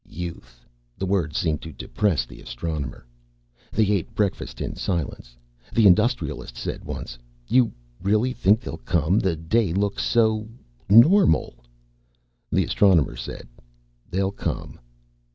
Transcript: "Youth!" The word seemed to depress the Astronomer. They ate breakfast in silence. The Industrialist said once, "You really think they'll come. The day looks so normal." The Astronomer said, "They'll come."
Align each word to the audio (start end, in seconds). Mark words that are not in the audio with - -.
"Youth!" 0.09 0.65
The 0.97 1.05
word 1.05 1.35
seemed 1.35 1.61
to 1.61 1.71
depress 1.71 2.25
the 2.25 2.41
Astronomer. 2.41 3.05
They 3.71 3.83
ate 3.91 4.15
breakfast 4.15 4.59
in 4.59 4.75
silence. 4.75 5.37
The 5.71 5.85
Industrialist 5.85 6.57
said 6.57 6.83
once, 6.83 7.19
"You 7.45 7.71
really 8.01 8.33
think 8.33 8.61
they'll 8.61 8.77
come. 8.77 9.19
The 9.19 9.35
day 9.35 9.73
looks 9.73 10.03
so 10.03 10.47
normal." 10.89 11.53
The 12.51 12.63
Astronomer 12.65 13.15
said, 13.15 13.47
"They'll 14.09 14.31
come." 14.31 14.79